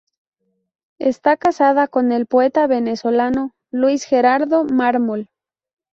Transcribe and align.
Está 0.97 1.37
casada 1.37 1.87
con 1.87 2.11
el 2.11 2.25
poeta 2.25 2.65
venezolano 2.65 3.53
Luis 3.69 4.03
Gerardo 4.03 4.63
Mármol. 4.63 5.29